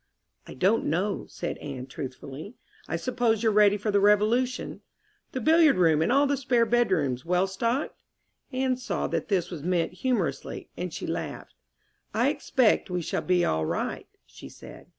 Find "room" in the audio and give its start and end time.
5.75-6.01